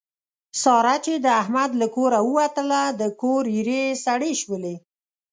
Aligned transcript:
ساره 0.61 0.95
چې 1.05 1.13
د 1.25 1.27
احمد 1.41 1.71
له 1.81 1.87
کوره 1.95 2.19
ووتله 2.27 2.81
د 2.99 3.01
کور 3.21 3.43
ایرې 3.55 3.81
یې 3.89 3.97
سړې 4.05 4.31
شولې. 4.41 4.75